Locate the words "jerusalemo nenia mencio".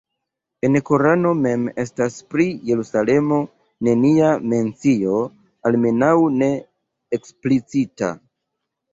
2.69-5.19